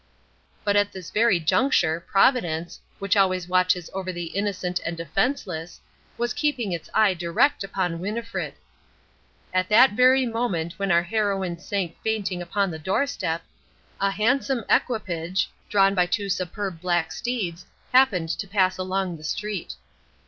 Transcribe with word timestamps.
But 0.63 0.75
at 0.75 0.91
this 0.91 1.11
very 1.11 1.39
juncture 1.39 1.99
Providence, 1.99 2.79
which 2.97 3.15
always 3.15 3.47
watches 3.47 3.87
over 3.93 4.11
the 4.11 4.33
innocent 4.35 4.79
and 4.83 4.97
defenceless, 4.97 5.79
was 6.17 6.33
keeping 6.33 6.71
its 6.71 6.89
eye 6.91 7.13
direct 7.13 7.63
upon 7.63 7.99
Winnifred. 7.99 8.55
At 9.53 9.69
that 9.69 9.91
very 9.91 10.25
moment 10.25 10.73
when 10.79 10.91
our 10.91 11.03
heroine 11.03 11.59
sank 11.59 12.01
fainting 12.03 12.41
upon 12.41 12.71
the 12.71 12.79
doorstep, 12.79 13.43
a 13.99 14.09
handsome 14.09 14.65
equipage, 14.71 15.51
drawn 15.69 15.93
by 15.93 16.07
two 16.07 16.29
superb 16.29 16.81
black 16.81 17.11
steeds, 17.11 17.67
happened 17.93 18.29
to 18.29 18.47
pass 18.47 18.79
along 18.79 19.17
the 19.17 19.23
street. 19.23 19.75